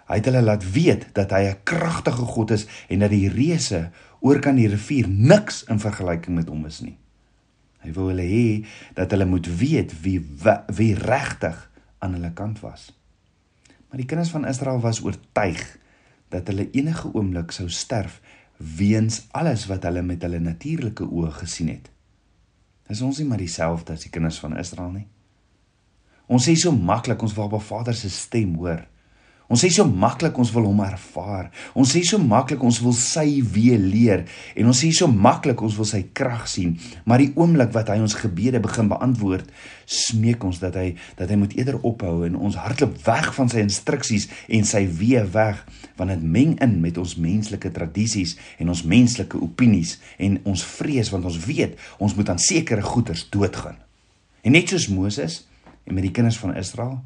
Hy 0.08 0.16
het 0.16 0.26
hulle 0.26 0.42
laat 0.42 0.72
weet 0.72 1.08
dat 1.14 1.32
hy 1.32 1.44
'n 1.48 1.64
kragtige 1.64 2.26
God 2.26 2.52
is 2.52 2.68
en 2.90 3.00
dat 3.00 3.10
die 3.10 3.30
reuse 3.30 3.92
oor 4.20 4.40
kan 4.40 4.56
die 4.56 4.68
rivier 4.68 5.08
niks 5.08 5.64
in 5.64 5.80
vergelyking 5.80 6.36
met 6.36 6.48
hom 6.48 6.66
is 6.66 6.80
nie. 6.82 6.98
Hy 7.86 7.94
wou 7.96 8.10
hulle 8.10 8.26
hê 8.28 8.48
dat 8.98 9.12
hulle 9.14 9.28
moet 9.30 9.48
weet 9.60 9.94
wie 10.04 10.20
wie 10.76 10.94
regtig 10.98 11.60
aan 12.04 12.18
hulle 12.18 12.34
kant 12.34 12.62
was. 12.66 12.90
Maar 13.88 14.02
die 14.02 14.08
kinders 14.10 14.34
van 14.34 14.48
Israel 14.48 14.80
was 14.84 15.04
oortuig 15.04 15.62
dat 16.34 16.48
hulle 16.52 16.70
enige 16.72 17.14
oomblik 17.14 17.54
sou 17.56 17.70
sterf 17.70 18.20
weens 18.58 19.26
alles 19.32 19.68
wat 19.70 19.86
hulle 19.88 20.02
met 20.04 20.22
hulle 20.26 20.40
natuurlike 20.44 21.06
oë 21.06 21.32
gesien 21.44 21.70
het. 21.72 21.92
Is 22.90 23.04
ons 23.04 23.20
nie 23.20 23.28
maar 23.28 23.42
dieselfde 23.42 23.94
as 23.94 24.06
die 24.08 24.12
kinders 24.12 24.40
van 24.40 24.58
Israel 24.58 24.92
nie? 24.96 25.08
Ons 26.28 26.48
sê 26.50 26.56
so 26.60 26.74
maklik 26.76 27.22
ons 27.24 27.36
wil 27.38 27.52
op 27.52 27.64
Vader 27.64 27.96
se 27.96 28.10
stem 28.12 28.56
hoor. 28.60 28.84
Ons 29.48 29.62
sê 29.64 29.70
so 29.72 29.88
maklik 29.88 30.36
ons 30.42 30.50
wil 30.52 30.66
hom 30.68 30.82
ervaar. 30.84 31.48
Ons 31.72 31.94
sê 31.96 32.02
so 32.04 32.20
maklik 32.20 32.64
ons 32.68 32.82
wil 32.84 32.96
sy 33.00 33.40
weë 33.40 33.78
leer 33.80 34.26
en 34.60 34.68
ons 34.74 34.82
sê 34.84 34.90
so 34.96 35.08
maklik 35.08 35.62
ons 35.64 35.78
wil 35.80 35.88
sy 35.88 36.02
krag 36.18 36.50
sien. 36.52 36.74
Maar 37.08 37.24
die 37.24 37.30
oomblik 37.40 37.72
wat 37.76 37.94
hy 37.94 38.02
ons 38.04 38.18
gebede 38.20 38.60
begin 38.64 38.92
beantwoord, 38.92 39.48
smeek 39.88 40.44
ons 40.44 40.60
dat 40.60 40.76
hy 40.76 40.90
dat 41.16 41.32
hy 41.32 41.40
moet 41.40 41.56
eerder 41.56 41.80
ophou 41.88 42.26
en 42.28 42.36
ons 42.36 42.60
hardloop 42.60 43.00
weg 43.08 43.32
van 43.40 43.52
sy 43.54 43.64
instruksies 43.64 44.28
en 44.52 44.68
sy 44.68 44.84
weë 45.00 45.24
weg 45.32 45.64
want 45.98 46.12
dit 46.12 46.28
meng 46.28 46.58
in 46.62 46.76
met 46.84 47.00
ons 47.00 47.16
menslike 47.18 47.72
tradisies 47.74 48.36
en 48.60 48.70
ons 48.74 48.84
menslike 48.86 49.40
opinies 49.40 49.96
en 50.22 50.42
ons 50.44 50.70
vrees 50.76 51.10
want 51.14 51.26
ons 51.26 51.40
weet 51.48 51.80
ons 52.04 52.20
moet 52.20 52.36
aan 52.36 52.42
sekere 52.42 52.84
goeders 52.84 53.30
doodgaan. 53.32 53.80
En 54.44 54.54
net 54.54 54.76
soos 54.76 54.92
Moses 54.92 55.46
en 55.88 55.96
met 55.96 56.04
die 56.04 56.14
kinders 56.14 56.38
van 56.42 56.58
Israel 56.60 57.00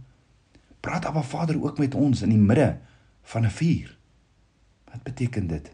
praat 0.82 1.06
Abba 1.06 1.24
Vader 1.24 1.62
ook 1.64 1.78
met 1.78 1.96
ons 1.96 2.22
in 2.22 2.34
die 2.34 2.42
midde 2.42 2.78
van 3.24 3.46
'n 3.46 3.50
vuur. 3.50 3.98
Wat 4.92 5.04
beteken 5.04 5.48
dit? 5.48 5.72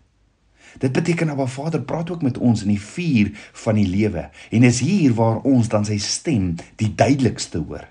Dit 0.77 0.91
beteken 0.91 1.29
Abba 1.29 1.45
Vader 1.45 1.81
praat 1.81 2.09
ook 2.11 2.21
met 2.21 2.37
ons 2.37 2.61
in 2.61 2.67
die 2.67 2.81
vuur 2.81 3.31
van 3.53 3.75
die 3.75 3.87
lewe 3.87 4.29
en 4.51 4.63
is 4.63 4.79
hier 4.79 5.13
waar 5.13 5.41
ons 5.41 5.67
dan 5.67 5.85
sy 5.85 5.97
stem 5.97 6.55
die 6.75 6.95
duidelikste 6.95 7.57
hoor. 7.57 7.87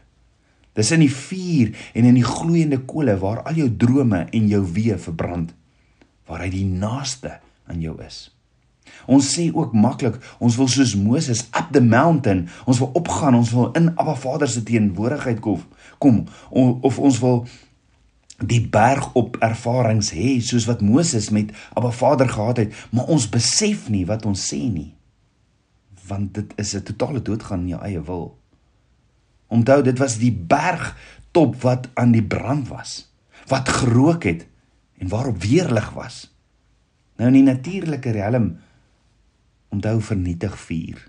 Dis 0.72 0.90
in 0.90 1.00
die 1.00 1.12
vuur 1.12 1.72
en 1.92 2.04
in 2.04 2.14
die 2.14 2.24
gloeiende 2.24 2.78
kole 2.84 3.18
waar 3.18 3.42
al 3.42 3.54
jou 3.54 3.76
drome 3.76 4.26
en 4.30 4.48
jou 4.48 4.72
weë 4.72 4.98
verbrand, 4.98 5.54
waar 6.26 6.40
hy 6.40 6.50
die 6.50 6.64
naaste 6.64 7.40
aan 7.66 7.80
jou 7.80 7.96
is. 8.02 8.35
Ons 9.06 9.28
sê 9.34 9.50
ook 9.54 9.72
maklik, 9.72 10.18
ons 10.38 10.56
wil 10.58 10.68
soos 10.68 10.94
Moses 10.98 11.44
up 11.52 11.70
the 11.72 11.82
mountain, 11.82 12.48
ons 12.66 12.80
wil 12.82 12.90
opgaan, 12.98 13.38
ons 13.38 13.52
wil 13.54 13.70
in 13.78 13.92
Abba 13.94 14.16
Vader 14.18 14.50
se 14.50 14.62
teenwoordigheid 14.66 15.40
kom, 15.44 15.62
kom 16.02 16.24
of 16.56 16.98
ons 16.98 17.20
wil 17.22 17.46
die 18.44 18.60
berg 18.68 19.14
op 19.16 19.38
ervarings 19.44 20.10
hê 20.12 20.36
soos 20.44 20.66
wat 20.68 20.82
Moses 20.84 21.30
met 21.32 21.54
Abba 21.74 21.90
Vader 21.90 22.28
gehad 22.28 22.60
het, 22.60 22.74
maar 22.92 23.08
ons 23.12 23.28
besef 23.32 23.88
nie 23.88 24.04
wat 24.08 24.26
ons 24.28 24.42
sê 24.52 24.60
nie. 24.68 24.92
Want 26.06 26.34
dit 26.34 26.52
is 26.56 26.74
'n 26.74 26.82
totale 26.82 27.22
doodgaan 27.22 27.60
in 27.60 27.68
jou 27.68 27.82
eie 27.82 28.02
wil. 28.02 28.38
Onthou, 29.48 29.82
dit 29.82 29.98
was 29.98 30.18
die 30.18 30.32
bergtop 30.32 31.62
wat 31.62 31.88
aan 31.94 32.12
die 32.12 32.24
brand 32.24 32.68
was, 32.68 33.12
wat 33.46 33.68
gerook 33.68 34.24
het 34.24 34.46
en 34.98 35.08
waarop 35.08 35.42
weerlig 35.42 35.90
was. 35.90 36.34
Nou 37.16 37.28
in 37.28 37.44
die 37.44 37.52
natuurlike 37.52 38.10
riem 38.10 38.56
onthou 39.76 40.00
vernietig 40.00 40.56
vuur. 40.58 41.04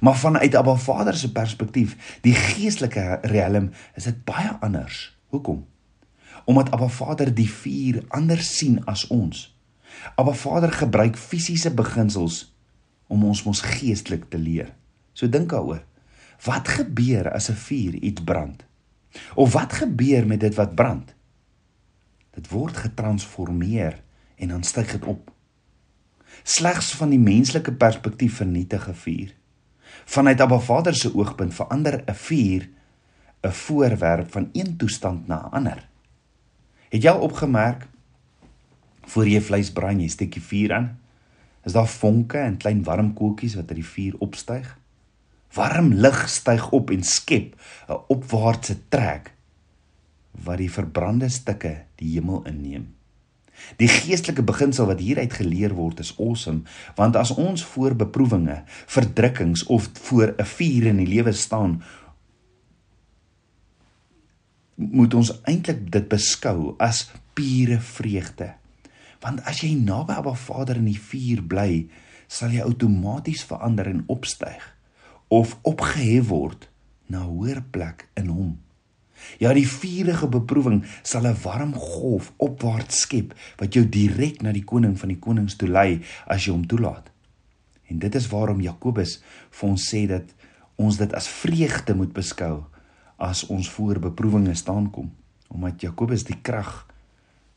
Maar 0.00 0.16
vanuit 0.16 0.54
Abba 0.54 0.76
Vader 0.76 1.16
se 1.16 1.32
perspektief, 1.32 2.18
die 2.20 2.34
geestelike 2.34 3.18
riem, 3.22 3.70
is 3.94 4.04
dit 4.04 4.24
baie 4.24 4.50
anders. 4.60 5.16
Hoekom? 5.32 5.66
Omdat 6.44 6.70
Abba 6.70 6.88
Vader 6.88 7.32
die 7.34 7.48
vuur 7.50 8.02
anders 8.08 8.56
sien 8.56 8.82
as 8.84 9.06
ons. 9.06 9.46
Abba 10.14 10.32
Vader 10.32 10.72
gebruik 10.72 11.16
fisiese 11.16 11.72
beginsels 11.74 12.54
om 13.08 13.24
ons 13.24 13.42
mos 13.44 13.60
geestelik 13.64 14.28
te 14.28 14.38
leer. 14.38 14.74
So 15.12 15.28
dink 15.28 15.50
daaroor. 15.50 15.84
Wat 16.44 16.68
gebeur 16.68 17.32
as 17.32 17.48
'n 17.50 17.56
vuur 17.56 17.94
iets 17.94 18.22
brand? 18.22 18.64
Of 19.34 19.52
wat 19.52 19.72
gebeur 19.72 20.26
met 20.26 20.40
dit 20.40 20.54
wat 20.54 20.74
brand? 20.74 21.14
Dit 22.30 22.48
word 22.48 22.76
getransformeer 22.76 24.02
en 24.36 24.48
dan 24.48 24.62
styg 24.62 24.92
dit 24.92 25.04
op. 25.04 25.32
Slegs 26.42 26.92
van 26.94 27.10
die 27.10 27.18
menslike 27.18 27.72
perspektief 27.72 28.36
vernietig 28.36 28.88
'n 28.88 28.94
vuur. 28.94 29.34
Vanuit 30.04 30.40
Abba 30.40 30.58
Vader 30.58 30.94
se 30.94 31.14
oogpunt 31.14 31.54
verander 31.54 32.02
'n 32.06 32.14
vuur 32.14 32.68
'n 33.42 33.52
voorwerp 33.52 34.32
van 34.32 34.48
een 34.52 34.76
toestand 34.76 35.26
na 35.26 35.46
'n 35.46 35.50
ander. 35.52 35.88
Het 36.88 37.02
jy 37.02 37.10
al 37.10 37.20
opgemerk 37.20 37.86
voor 39.02 39.28
jy 39.28 39.40
vleis 39.40 39.70
braai, 39.72 39.96
jy 39.96 40.08
steek 40.08 40.32
die 40.32 40.42
vuur 40.42 40.72
aan, 40.72 40.98
is 41.64 41.72
daar 41.72 41.88
vonke 41.88 42.38
en 42.38 42.56
klein 42.56 42.82
warm 42.82 43.12
koeltjies 43.14 43.54
wat 43.54 43.68
uit 43.68 43.80
die 43.80 43.90
vuur 43.92 44.14
opstyg? 44.18 44.78
Warm 45.54 45.92
lig 45.92 46.28
styg 46.28 46.70
op 46.70 46.90
en 46.90 47.02
skep 47.02 47.56
'n 47.88 48.00
opwaartse 48.08 48.88
trek 48.88 49.32
wat 50.44 50.58
die 50.58 50.70
verbrande 50.70 51.28
stukke 51.28 51.84
die 51.94 52.12
hemel 52.12 52.44
inneem. 52.46 52.97
Die 53.76 53.88
geestelike 53.88 54.42
beginsel 54.42 54.86
wat 54.86 55.00
hieruit 55.00 55.32
geleer 55.32 55.74
word 55.74 56.00
is 56.00 56.14
awesome, 56.18 56.62
want 56.96 57.16
as 57.16 57.30
ons 57.34 57.64
voor 57.64 57.94
beproewinge, 57.94 58.62
verdrukkings 58.86 59.66
of 59.66 59.90
voor 60.08 60.34
'n 60.38 60.44
vuur 60.44 60.86
in 60.86 60.96
die 60.96 61.06
lewe 61.06 61.32
staan, 61.32 61.82
moet 64.78 65.14
ons 65.14 65.32
eintlik 65.42 65.90
dit 65.92 66.08
beskou 66.08 66.74
as 66.78 67.10
pure 67.34 67.80
vreugde. 67.80 68.54
Want 69.20 69.42
as 69.44 69.60
jy 69.60 69.74
naby 69.74 70.12
Abba 70.12 70.34
Vader 70.34 70.76
in 70.76 70.84
die 70.84 71.00
vuur 71.00 71.42
bly, 71.42 71.88
sal 72.28 72.50
jy 72.54 72.62
outomaties 72.62 73.42
verander 73.48 73.86
en 73.90 74.04
opstyg 74.06 74.62
of 75.28 75.58
opgehef 75.62 76.28
word 76.28 76.68
na 77.06 77.24
'n 77.24 77.30
hoër 77.32 77.62
plek 77.70 78.08
in 78.14 78.28
hom. 78.28 78.58
Ja, 79.38 79.52
die 79.52 79.68
vuurige 79.68 80.28
beproewing 80.28 80.84
sal 81.02 81.26
'n 81.26 81.36
warm 81.42 81.74
golf 81.74 82.32
opwaarts 82.36 83.00
skep 83.00 83.34
wat 83.58 83.74
jou 83.74 83.84
direk 83.84 84.42
na 84.42 84.52
die 84.52 84.64
koning 84.64 84.98
van 84.98 85.08
die 85.08 85.18
konings 85.20 85.56
toe 85.56 85.68
lei 85.68 86.00
as 86.26 86.44
jy 86.44 86.52
hom 86.52 86.66
toelaat. 86.66 87.10
En 87.88 87.98
dit 87.98 88.14
is 88.14 88.28
waarom 88.28 88.60
Jakobus 88.60 89.22
vir 89.50 89.68
ons 89.68 89.94
sê 89.94 90.06
dat 90.06 90.24
ons 90.76 90.96
dit 90.96 91.14
as 91.14 91.28
vreugde 91.28 91.94
moet 91.94 92.12
beskou 92.12 92.64
as 93.16 93.46
ons 93.46 93.68
voor 93.68 93.98
beproewinge 93.98 94.54
staan 94.54 94.90
kom 94.90 95.10
omdat 95.48 95.80
Jakobus 95.80 96.24
die 96.28 96.38
krag 96.42 96.86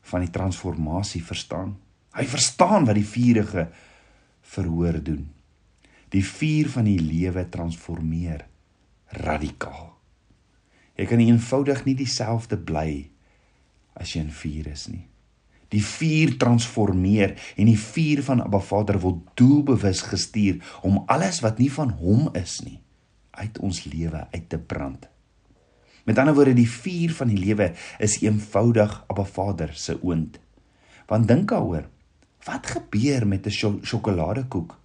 van 0.01 0.23
die 0.23 0.31
transformasie 0.31 1.21
verstaan. 1.23 1.75
Hy 2.15 2.25
verstaan 2.25 2.87
wat 2.87 2.95
die 2.95 3.07
vuurige 3.07 3.67
verhoor 4.41 4.99
doen. 5.03 5.27
Die 6.11 6.23
vuur 6.25 6.69
van 6.69 6.87
die 6.87 6.99
lewe 6.99 7.45
transformeer 7.49 8.45
radikaal. 9.21 9.91
Jy 11.01 11.07
kan 11.09 11.21
eenvoudig 11.23 11.79
nie 11.87 11.95
dieselfde 11.97 12.59
bly 12.61 12.91
as 13.97 14.13
jy 14.13 14.21
in 14.21 14.35
vuur 14.35 14.67
is 14.69 14.85
nie. 14.91 15.07
Die 15.73 15.81
vuur 15.81 16.35
transformeer 16.37 17.33
en 17.55 17.69
die 17.71 17.79
vuur 17.79 18.21
van 18.27 18.43
Abba 18.43 18.59
Vader 18.61 18.99
word 19.01 19.23
doelbewus 19.39 20.03
gestuur 20.11 20.59
om 20.85 20.99
alles 21.09 21.39
wat 21.41 21.57
nie 21.63 21.71
van 21.73 21.95
hom 21.97 22.27
is 22.37 22.59
nie 22.61 22.77
uit 23.41 23.57
ons 23.63 23.79
lewe 23.87 24.27
uit 24.35 24.45
te 24.51 24.59
brand. 24.59 25.07
Met 26.05 26.19
ander 26.19 26.35
woorde, 26.35 26.53
die 26.57 26.69
vuur 26.69 27.15
van 27.15 27.31
die 27.31 27.39
lewe 27.39 27.71
is 28.03 28.19
eenvoudig 28.21 28.93
Abba 29.07 29.25
Vader 29.25 29.73
se 29.73 29.95
oond. 30.03 30.37
Want 31.09 31.27
dink 31.31 31.49
daaroor, 31.49 31.87
wat 32.45 32.67
gebeur 32.75 33.27
met 33.27 33.47
'n 33.47 33.81
sjokoladekoek 33.81 34.77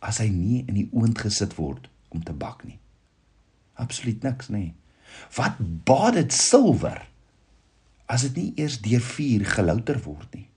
as 0.00 0.18
hy 0.18 0.28
nie 0.28 0.64
in 0.66 0.74
die 0.74 0.88
oond 0.92 1.18
gesit 1.18 1.54
word 1.54 1.88
om 2.08 2.22
te 2.22 2.32
bak 2.32 2.64
nie? 2.64 2.78
Absoluut 3.74 4.22
niks, 4.22 4.48
nê. 4.48 4.74
Wat 5.36 5.60
baat 5.86 6.18
dit 6.20 6.32
silwer 6.32 7.00
as 8.12 8.26
dit 8.28 8.36
nie 8.36 8.64
eers 8.64 8.80
deur 8.84 9.00
vuur 9.00 9.46
gelouter 9.48 10.00
word 10.04 10.34
nie? 10.36 10.48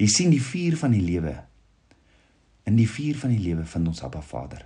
Jy 0.00 0.08
sien 0.10 0.32
die 0.32 0.42
vuur 0.42 0.76
van 0.80 0.94
die 0.94 1.04
lewe. 1.04 1.34
In 2.68 2.76
die 2.78 2.88
vuur 2.88 3.18
van 3.18 3.32
die 3.34 3.42
lewe 3.42 3.64
vind 3.68 3.90
ons 3.90 4.02
Abba 4.04 4.22
Vader. 4.24 4.64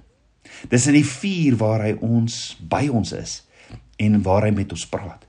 Dis 0.71 0.87
in 0.87 0.97
die 0.99 1.07
vuur 1.07 1.57
waar 1.59 1.87
hy 1.87 1.95
ons 2.05 2.57
by 2.61 2.87
ons 2.93 3.13
is 3.17 3.41
en 4.03 4.21
waar 4.23 4.47
hy 4.47 4.53
met 4.55 4.73
ons 4.75 4.87
praat. 4.91 5.25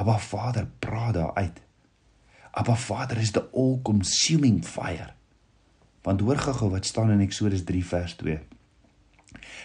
Abba 0.00 0.18
Vader 0.18 0.68
praat 0.82 1.14
daar 1.18 1.34
uit. 1.38 1.60
Abba 2.54 2.76
Vader 2.78 3.18
is 3.18 3.32
the 3.34 3.42
all-consuming 3.52 4.62
fire. 4.64 5.10
Want 6.04 6.20
hoor 6.20 6.38
gou 6.38 6.70
wat 6.70 6.86
staan 6.86 7.10
in 7.10 7.24
Eksodus 7.24 7.64
3 7.64 7.84
vers 7.86 8.14
2. 8.20 8.38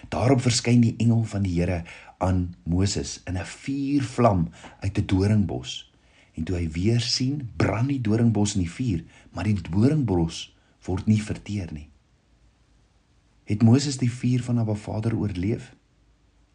Daarop 0.10 0.42
verskyn 0.42 0.82
die 0.82 0.96
engel 0.98 1.24
van 1.24 1.44
die 1.44 1.56
Here 1.60 1.84
aan 2.18 2.56
Moses 2.64 3.22
in 3.26 3.38
'n 3.38 3.46
vuurvlam 3.46 4.50
uit 4.80 4.98
'n 4.98 5.06
doringbos. 5.06 5.92
En 6.34 6.44
toe 6.44 6.56
hy 6.56 6.70
weer 6.72 7.00
sien, 7.00 7.50
brand 7.56 7.88
die 7.88 8.02
doringbos 8.02 8.56
in 8.56 8.62
die 8.62 8.72
vuur, 8.72 9.04
maar 9.32 9.44
die 9.44 9.62
doringbos 9.62 10.56
word 10.86 11.06
nie 11.06 11.22
verteer 11.24 11.74
nie. 11.74 11.90
Het 13.44 13.64
Moses 13.64 13.98
die 13.98 14.12
vuur 14.12 14.44
van 14.44 14.60
Abba 14.60 14.74
Vader 14.74 15.16
oorleef? 15.18 15.74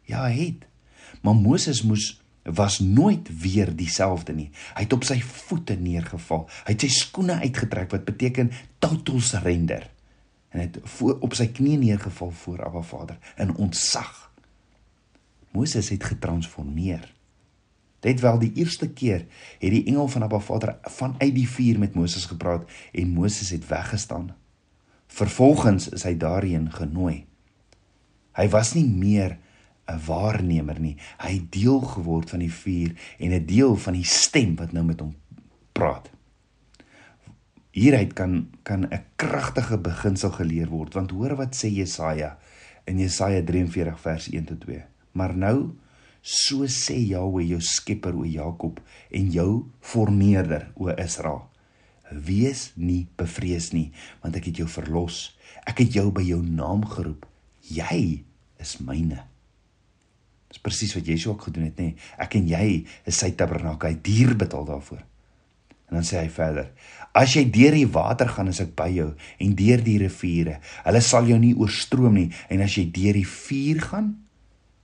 Ja, 0.07 0.23
hy 0.27 0.45
het. 0.45 0.67
Maar 1.21 1.35
Moses 1.35 1.81
moes 1.81 2.21
was 2.43 2.79
nooit 2.79 3.29
weer 3.41 3.75
dieselfde 3.75 4.33
nie. 4.33 4.49
Hy 4.77 4.85
het 4.85 4.93
op 4.93 5.03
sy 5.03 5.17
voete 5.21 5.75
neergeval. 5.81 6.45
Hy 6.65 6.75
het 6.75 6.85
sy 6.85 6.91
skoene 6.93 7.39
uitgetrek 7.41 7.91
wat 7.91 8.05
beteken 8.05 8.51
total 8.79 9.19
surrender. 9.19 9.89
En 10.55 10.61
het 10.61 10.77
voor, 10.83 11.17
op 11.19 11.33
sy 11.35 11.49
knie 11.51 11.75
neergeval 11.77 12.29
voor 12.31 12.61
Abba 12.63 12.81
Vader 12.81 13.17
in 13.35 13.55
ontzag. 13.59 14.31
Moses 15.51 15.89
het 15.89 16.03
getransformeer. 16.03 17.11
Dit 17.99 18.19
wel 18.23 18.39
die 18.39 18.53
eerste 18.55 18.87
keer 18.87 19.25
het 19.59 19.73
die 19.73 19.83
engel 19.85 20.07
van 20.07 20.23
Abba 20.23 20.39
Vader 20.39 20.77
vanuit 20.81 21.35
die 21.35 21.49
vuur 21.49 21.79
met 21.79 21.95
Moses 21.95 22.25
gepraat 22.31 22.71
en 22.91 23.11
Moses 23.17 23.49
het 23.49 23.67
weggestaan. 23.67 24.31
Vervolgens 25.11 25.89
is 25.89 26.07
hy 26.07 26.15
daarheen 26.17 26.71
genooi. 26.71 27.25
Hy 28.39 28.47
was 28.49 28.73
nie 28.79 28.87
meer 28.87 29.37
'n 29.91 29.99
waarnemer 30.07 30.79
nie. 30.79 30.95
Hy 31.19 31.33
het 31.33 31.51
deel 31.51 31.81
geword 31.81 32.29
van 32.29 32.39
die 32.39 32.53
vuur 32.53 32.95
en 33.19 33.31
'n 33.31 33.45
deel 33.45 33.75
van 33.75 33.93
die 33.93 34.07
stem 34.07 34.55
wat 34.55 34.71
nou 34.71 34.85
met 34.85 34.99
hom 34.99 35.15
praat. 35.71 36.14
Hieruit 37.75 38.13
kan 38.15 38.47
kan 38.63 38.87
'n 38.87 39.03
kragtige 39.19 39.77
beginsel 39.77 40.31
geleer 40.31 40.69
word 40.71 40.93
want 40.93 41.11
hoor 41.11 41.35
wat 41.35 41.55
sê 41.55 41.67
Jesaja 41.67 42.37
in 42.87 42.99
Jesaja 42.99 43.43
43 43.43 43.99
vers 43.99 44.27
1 44.31 44.45
tot 44.45 44.59
2. 44.61 44.83
Maar 45.11 45.35
nou 45.35 45.75
so 46.21 46.63
sê 46.65 46.95
Jahwe 46.95 47.43
jou 47.47 47.59
skepper 47.59 48.15
o 48.15 48.23
Jakob 48.23 48.79
en 49.11 49.31
jou 49.31 49.65
formeerder 49.81 50.71
o 50.75 50.87
Israel. 50.89 51.49
Wees 52.11 52.71
nie 52.75 53.07
bevrees 53.17 53.71
nie 53.73 53.91
want 54.21 54.35
ek 54.35 54.45
het 54.45 54.57
jou 54.57 54.67
verlos. 54.67 55.37
Ek 55.67 55.83
het 55.83 55.93
jou 55.93 56.11
by 56.11 56.23
jou 56.23 56.41
naam 56.41 56.85
geroep. 56.85 57.25
Jy 57.67 58.23
is 58.57 58.77
myne. 58.79 59.25
Dis 60.47 60.61
presies 60.63 60.95
wat 60.95 61.05
Yeshua 61.05 61.33
ook 61.33 61.41
gedoen 61.49 61.63
het, 61.63 61.75
nê. 61.75 61.83
Nee. 61.83 61.95
Ek 62.17 62.35
en 62.35 62.47
jy 62.47 62.85
is 63.05 63.19
sy 63.19 63.31
tabernakel. 63.35 63.89
Hy 63.89 63.99
duur 64.01 64.35
betaal 64.37 64.65
daarvoor. 64.65 65.03
En 65.89 65.99
dan 65.99 66.05
sê 66.07 66.19
hy 66.23 66.29
verder: 66.33 66.71
As 67.15 67.35
jy 67.37 67.45
deur 67.51 67.75
die 67.77 67.87
water 67.87 68.29
gaan, 68.29 68.49
is 68.51 68.61
ek 68.63 68.75
by 68.75 68.89
jou 68.91 69.11
en 69.39 69.55
deur 69.55 69.83
die 69.85 69.97
riviere. 70.01 70.59
Hulle 70.83 71.01
sal 71.01 71.29
jou 71.29 71.39
nie 71.39 71.55
oorstroom 71.55 72.17
nie 72.17 72.29
en 72.49 72.63
as 72.65 72.77
jy 72.77 72.87
deur 72.91 73.17
die 73.17 73.27
vuur 73.29 73.81
gaan, 73.89 74.13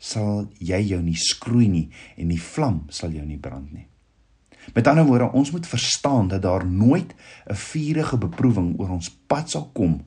sal 0.02 0.48
jy 0.58 0.80
jou 0.94 1.02
nie 1.04 1.18
skroei 1.20 1.68
nie 1.70 1.88
en 2.18 2.32
die 2.34 2.42
vlam 2.42 2.86
sal 2.90 3.14
jou 3.14 3.26
nie 3.26 3.40
brand 3.42 3.70
nie. 3.74 3.88
Met 4.76 4.88
ander 4.88 5.06
woorde, 5.06 5.32
ons 5.34 5.52
moet 5.52 5.68
verstaan 5.68 6.28
dat 6.30 6.42
daar 6.42 6.66
nooit 6.66 7.14
'n 7.50 7.56
vuurige 7.56 8.18
beproewing 8.18 8.80
oor 8.80 8.90
ons 8.90 9.10
pad 9.28 9.50
sal 9.50 9.70
kom 9.74 10.02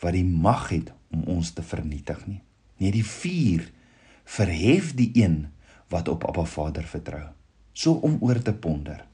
wat 0.00 0.12
die 0.12 0.24
mag 0.24 0.68
het 0.68 0.92
om 1.10 1.22
ons 1.22 1.52
te 1.52 1.62
vernietig 1.62 2.26
nie. 2.26 2.40
Nee, 2.76 2.90
die 2.90 3.04
vuur 3.04 3.70
verhef 4.24 4.94
die 4.94 5.10
een 5.14 5.48
wat 5.88 6.08
op 6.08 6.24
Abba 6.24 6.44
Vader 6.44 6.84
vertrou. 6.84 7.28
So 7.72 7.92
om 7.92 8.16
oor 8.20 8.42
te 8.42 8.52
ponder. 8.52 9.09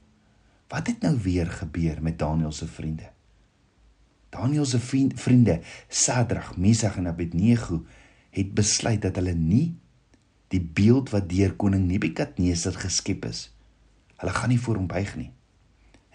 Wat 0.67 0.87
het 0.87 1.01
nou 1.01 1.17
weer 1.21 1.47
gebeur 1.47 2.01
met 2.01 2.19
Daniël 2.19 2.51
se 2.51 2.67
vriende? 2.67 3.09
Daniël 4.29 4.65
se 4.65 4.79
vriende, 5.15 5.59
Sadrag, 5.87 6.57
Mesach 6.57 6.97
en 6.97 7.07
Abednego, 7.07 7.85
het 8.29 8.53
besluit 8.53 9.01
dat 9.01 9.15
hulle 9.15 9.33
nie 9.33 9.77
die 10.47 10.61
beeld 10.61 11.09
wat 11.09 11.29
deur 11.29 11.55
koning 11.55 11.87
Nebukadneser 11.87 12.75
geskep 12.79 13.25
is, 13.27 13.47
hulle 14.19 14.33
gaan 14.35 14.51
nie 14.51 14.59
voor 14.59 14.79
hom 14.79 14.87
buig 14.87 15.15
nie. 15.15 15.31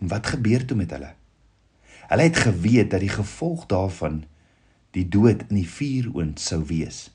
En 0.00 0.08
wat 0.08 0.26
gebeur 0.34 0.64
toe 0.66 0.76
met 0.76 0.90
hulle? 0.90 1.12
Hulle 2.12 2.28
het 2.28 2.36
geweet 2.36 2.90
dat 2.90 3.00
die 3.00 3.12
gevolg 3.12 3.66
daarvan 3.66 4.22
die 4.92 5.06
dood 5.08 5.44
in 5.48 5.62
die 5.62 5.68
vuuroond 5.68 6.40
sou 6.40 6.60
wees. 6.68 7.06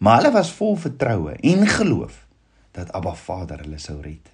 Maar 0.00 0.20
hulle 0.20 0.34
was 0.36 0.52
vol 0.56 0.76
vertroue 0.76 1.32
en 1.32 1.66
geloof 1.68 2.26
dat 2.76 2.92
Abba 2.96 3.14
Vader 3.14 3.64
hulle 3.64 3.78
sou 3.80 4.00
red. 4.00 4.28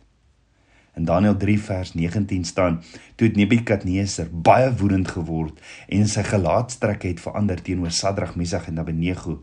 In 0.96 1.04
Daniël 1.04 1.36
3 1.36 1.60
vers 1.60 1.92
19 1.92 2.44
staan: 2.44 2.82
Toe 3.14 3.28
Nebukadneser 3.28 4.30
baie 4.32 4.70
woedend 4.80 5.08
geword 5.12 5.60
en 5.92 6.06
sy 6.08 6.22
gelaatstrek 6.24 7.02
het 7.04 7.20
verander 7.20 7.60
teenoor 7.60 7.92
Sadrag, 7.92 8.32
Mesach 8.40 8.70
en 8.70 8.80
Abednego. 8.80 9.42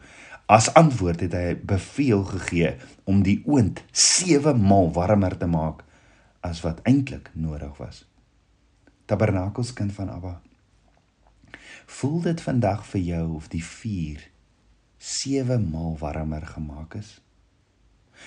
As 0.49 0.71
antwoord 0.73 1.21
het 1.21 1.35
hy 1.37 1.51
beveel 1.61 2.23
gegee 2.31 2.71
om 3.05 3.21
die 3.21 3.37
oond 3.45 3.83
7 3.91 4.57
maal 4.65 4.89
warmer 4.97 5.37
te 5.37 5.45
maak 5.45 5.83
as 6.41 6.63
wat 6.65 6.81
eintlik 6.89 7.29
nodig 7.37 7.77
was. 7.77 8.01
Tabernakels 9.05 9.75
kind 9.77 9.93
van 9.93 10.09
Abba. 10.09 10.39
Voel 11.99 12.21
dit 12.31 12.41
vandag 12.41 12.81
vir 12.95 13.05
jou 13.11 13.27
of 13.37 13.51
die 13.53 13.61
vuur 13.63 14.25
7 14.97 15.69
maal 15.69 15.99
warmer 16.01 16.49
gemaak 16.55 16.97
is? 16.97 17.19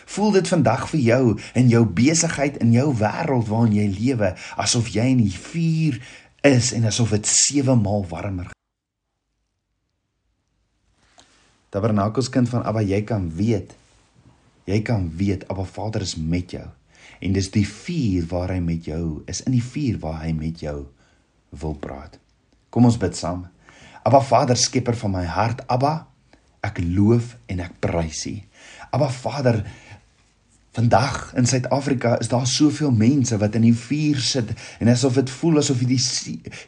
Voel 0.07 0.37
dit 0.39 0.49
vandag 0.49 0.89
vir 0.93 1.01
jou 1.01 1.23
in 1.55 1.69
jou 1.73 1.85
besigheid 1.87 2.59
in 2.63 2.73
jou 2.75 2.91
wêreld 2.97 3.49
waarin 3.49 3.75
jy 3.77 3.87
lewe 3.95 4.35
asof 4.57 4.93
jy 4.95 5.09
in 5.15 5.25
die 5.25 5.35
vuur 5.35 6.01
is 6.47 6.73
en 6.77 6.87
asof 6.87 7.15
dit 7.17 7.27
7 7.27 7.79
maal 7.83 8.07
warmer. 8.09 8.53
Tabernakels 11.75 12.31
kind 12.33 12.49
van 12.49 12.65
Abba, 12.65 12.81
jy 12.87 13.03
kan 13.05 13.27
weet. 13.37 13.75
Jy 14.67 14.81
kan 14.87 15.11
weet 15.19 15.45
Abba 15.51 15.67
Vader 15.69 16.07
is 16.07 16.15
met 16.17 16.55
jou. 16.55 16.65
En 17.21 17.35
dis 17.35 17.51
die 17.53 17.67
vuur 17.67 18.27
waar 18.31 18.55
hy 18.55 18.61
met 18.65 18.87
jou 18.89 19.23
is, 19.31 19.43
in 19.45 19.57
die 19.57 19.65
vuur 19.65 19.99
waar 20.03 20.23
hy 20.23 20.33
met 20.37 20.63
jou 20.63 20.87
wil 21.61 21.77
praat. 21.81 22.19
Kom 22.71 22.89
ons 22.89 22.99
bid 23.01 23.17
saam. 23.17 23.47
Abba 24.07 24.23
Vader, 24.23 24.59
skepper 24.59 24.97
van 25.01 25.15
my 25.19 25.25
hart, 25.29 25.65
Abba, 25.73 26.07
ek 26.67 26.81
loof 26.83 27.35
en 27.51 27.63
ek 27.65 27.79
prys 27.83 28.25
U. 28.31 28.37
Abba 28.91 29.11
Vader, 29.11 29.65
Vandag 30.77 31.33
in 31.35 31.47
Suid-Afrika 31.47 32.19
is 32.19 32.29
daar 32.29 32.47
soveel 32.47 32.91
mense 32.91 33.39
wat 33.41 33.55
in 33.57 33.63
die 33.65 33.77
vuur 33.77 34.19
sit 34.21 34.51
en 34.79 34.91
asof 34.93 35.15
dit 35.17 35.31
voel 35.33 35.63
asof 35.63 35.79
hierdie 35.81 36.01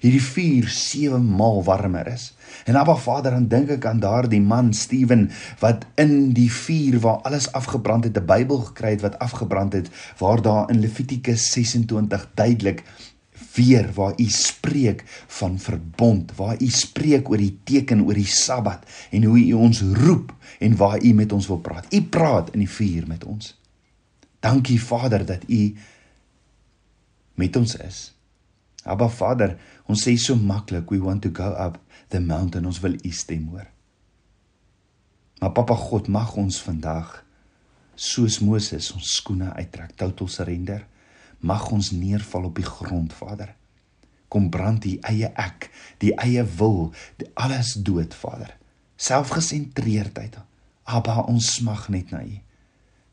hierdie 0.00 0.22
vuur 0.24 0.70
sewe 0.72 1.18
maal 1.20 1.60
warmer 1.66 2.08
is. 2.08 2.30
En 2.64 2.78
Abba 2.80 2.94
Vader, 2.96 3.36
dan 3.36 3.50
dink 3.52 3.74
ek 3.76 3.84
aan 3.90 4.00
daardie 4.00 4.40
man 4.40 4.72
Steven 4.72 5.26
wat 5.60 5.84
in 6.00 6.32
die 6.32 6.48
vuur 6.48 6.96
waar 7.04 7.20
alles 7.28 7.50
afgebrand 7.52 8.08
het, 8.08 8.16
'n 8.16 8.24
Bybel 8.32 8.64
gekry 8.70 8.94
het 8.96 9.04
wat 9.04 9.18
afgebrand 9.18 9.76
het, 9.76 9.92
waar 10.24 10.40
daar 10.42 10.70
in 10.72 10.80
Levitikus 10.80 11.52
26 11.52 12.28
duidelik 12.34 12.84
weer 13.54 13.92
waar 13.94 14.14
u 14.16 14.26
spreek 14.32 15.04
van 15.26 15.58
verbond, 15.58 16.32
waar 16.36 16.62
u 16.62 16.68
spreek 16.68 17.30
oor 17.30 17.40
die 17.40 17.58
teken 17.64 18.04
oor 18.04 18.14
die 18.14 18.28
Sabbat 18.28 18.84
en 19.10 19.24
hoe 19.24 19.38
u 19.38 19.52
ons 19.52 19.80
roep 19.80 20.34
en 20.58 20.76
waar 20.76 21.02
u 21.02 21.12
met 21.12 21.32
ons 21.32 21.46
wil 21.46 21.60
praat. 21.62 21.94
U 21.94 22.02
praat 22.02 22.52
in 22.52 22.64
die 22.64 22.70
vuur 22.70 23.06
met 23.06 23.24
ons. 23.24 23.54
Dankie 24.40 24.78
Vader 24.82 25.26
dat 25.26 25.42
U 25.50 25.76
met 27.34 27.56
ons 27.56 27.74
is. 27.76 27.98
Abba 28.86 29.08
Vader, 29.10 29.56
ons 29.90 30.02
sê 30.02 30.14
so 30.16 30.36
maklik, 30.38 30.90
we 30.90 31.00
want 31.02 31.22
to 31.22 31.32
go 31.34 31.50
up 31.58 31.78
the 32.08 32.20
mountain, 32.20 32.66
ons 32.66 32.80
wil 32.80 32.94
U 32.94 33.10
stem 33.12 33.48
hoor. 33.52 33.66
Maar 35.38 35.54
Papa 35.54 35.74
God, 35.78 36.08
mag 36.10 36.34
ons 36.38 36.60
vandag 36.62 37.18
soos 37.98 38.38
Moses 38.42 38.92
ons 38.94 39.14
skoene 39.18 39.50
uittrek, 39.58 39.94
total 39.98 40.30
surrender. 40.30 40.84
Mag 41.38 41.70
ons 41.70 41.90
neerval 41.94 42.48
op 42.50 42.58
die 42.58 42.66
grond, 42.66 43.12
Vader. 43.12 43.54
Kom 44.28 44.50
brand 44.50 44.82
die 44.84 44.98
eie 45.06 45.30
ek, 45.38 45.70
die 46.02 46.12
eie 46.20 46.44
wil, 46.58 46.90
die 47.16 47.28
alles 47.38 47.76
dood, 47.86 48.14
Vader. 48.14 48.52
Selfgesentreerdheid. 48.98 50.38
Abba, 50.88 51.22
ons 51.30 51.54
smag 51.58 51.86
net 51.92 52.10
na 52.12 52.24
U. 52.24 52.38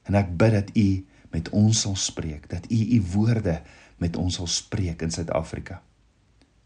En 0.09 0.17
ek 0.17 0.33
bid 0.37 0.55
dat 0.55 0.71
U 0.75 0.87
met 1.35 1.51
ons 1.55 1.81
sal 1.85 1.95
spreek, 1.99 2.49
dat 2.49 2.65
U 2.71 2.79
U 2.97 3.01
woorde 3.13 3.59
met 4.01 4.17
ons 4.19 4.39
sal 4.39 4.49
spreek 4.51 5.03
in 5.05 5.13
Suid-Afrika. 5.13 5.81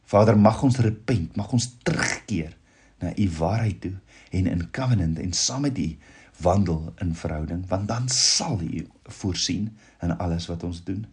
Vader, 0.09 0.37
mag 0.37 0.63
ons 0.65 0.79
repent, 0.81 1.35
mag 1.37 1.51
ons 1.53 1.67
terugkeer 1.85 2.55
na 3.03 3.11
U 3.13 3.27
waarheid 3.37 3.81
toe 3.83 3.95
en 4.35 4.49
in 4.49 4.65
covenant 4.73 5.19
en 5.21 5.35
saam 5.37 5.67
met 5.67 5.77
U 5.77 5.89
wandel 6.39 6.93
in 7.03 7.15
verhouding, 7.15 7.65
want 7.67 7.87
dan 7.87 8.07
sal 8.09 8.61
U 8.63 8.87
voorsien 9.19 9.69
in 10.01 10.17
alles 10.17 10.47
wat 10.47 10.63
ons 10.63 10.83
doen. 10.87 11.05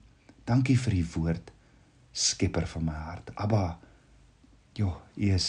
Dankie 0.46 0.76
vir 0.78 1.00
U 1.00 1.04
woord, 1.16 1.50
skepper 2.12 2.66
van 2.70 2.86
my 2.86 2.96
hart. 3.08 3.32
Abba, 3.34 3.78
ja, 4.78 4.92
U 4.94 5.30
is 5.34 5.48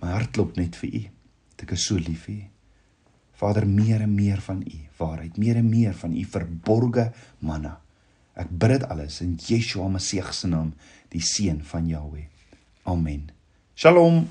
my 0.00 0.12
hart 0.14 0.32
klop 0.34 0.56
net 0.56 0.78
vir 0.78 0.94
U. 0.94 1.02
Ek 1.62 1.76
is 1.76 1.86
so 1.86 1.94
lief 1.94 2.26
vir 2.26 2.40
U. 2.40 2.42
Vader, 3.42 3.66
meer 3.66 4.02
en 4.04 4.14
meer 4.14 4.42
van 4.42 4.60
U 4.62 4.78
waarheid, 4.98 5.38
meer 5.38 5.58
en 5.58 5.68
meer 5.70 5.94
van 5.98 6.14
U 6.14 6.24
verborgde 6.34 7.08
manna. 7.42 7.76
Ek 8.38 8.50
bid 8.50 8.76
dit 8.76 8.84
alles 8.90 9.20
in 9.24 9.34
Yeshua 9.48 9.88
Messie 9.92 10.22
se 10.32 10.48
naam, 10.48 10.72
die 11.12 11.22
seun 11.22 11.62
van 11.66 11.88
Jahweh. 11.90 12.28
Amen. 12.88 13.30
Shalom. 13.74 14.24